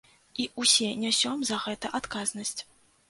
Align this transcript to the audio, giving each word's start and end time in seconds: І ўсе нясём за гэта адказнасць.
І 0.43 0.45
ўсе 0.61 0.87
нясём 1.03 1.37
за 1.49 1.61
гэта 1.67 1.93
адказнасць. 2.01 2.61